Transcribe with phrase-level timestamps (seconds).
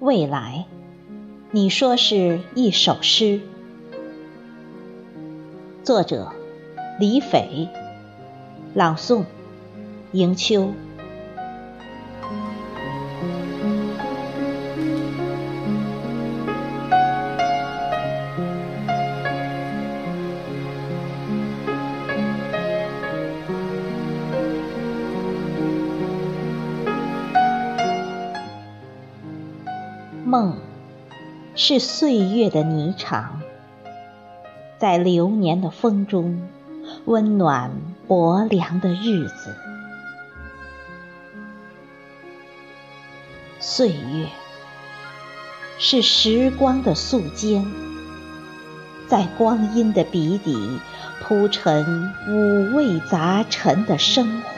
[0.00, 0.66] 未来，
[1.50, 3.40] 你说是一首诗。
[5.82, 6.30] 作者：
[7.00, 7.68] 李斐，
[8.74, 9.24] 朗诵：
[10.12, 10.74] 迎秋。
[30.24, 30.56] 梦
[31.54, 33.26] 是岁月的霓裳，
[34.78, 36.48] 在流年的风中，
[37.04, 37.72] 温暖
[38.08, 39.54] 薄凉的日子。
[43.60, 44.28] 岁月
[45.78, 47.66] 是时光的素笺，
[49.06, 50.80] 在光阴的笔底
[51.22, 54.48] 铺陈五味杂陈的生活。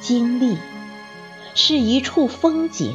[0.00, 0.56] 经历。
[1.58, 2.94] 是一处风景，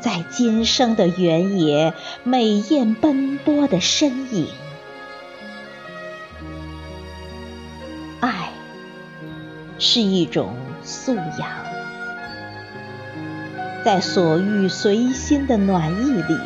[0.00, 4.48] 在今生的原野，美艳奔波的身影。
[8.18, 8.50] 爱
[9.78, 11.48] 是一种素养，
[13.84, 16.36] 在所欲随心的暖意里，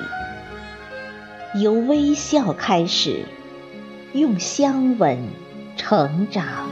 [1.63, 3.25] 由微笑开始，
[4.13, 5.19] 用香吻
[5.79, 6.64] 成长。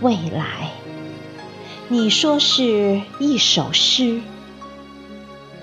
[0.00, 0.70] 未来，
[1.88, 4.20] 你说是一首诗，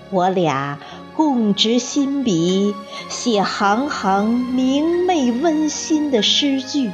[0.09, 0.77] 我俩
[1.15, 2.75] 共执心笔，
[3.07, 6.91] 写行行明媚温馨的诗句，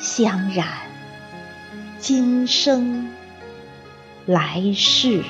[0.00, 0.66] 相染
[1.98, 3.10] 今生
[4.24, 5.22] 来世。